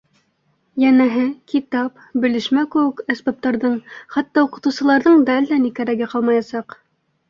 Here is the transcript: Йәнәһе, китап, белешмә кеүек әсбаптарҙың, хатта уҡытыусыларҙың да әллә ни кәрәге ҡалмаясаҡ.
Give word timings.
Йәнәһе, 0.83 1.25
китап, 1.53 2.01
белешмә 2.25 2.65
кеүек 2.77 3.05
әсбаптарҙың, 3.17 3.79
хатта 4.17 4.49
уҡытыусыларҙың 4.51 5.25
да 5.33 5.41
әллә 5.41 5.65
ни 5.65 5.77
кәрәге 5.81 6.13
ҡалмаясаҡ. 6.19 6.81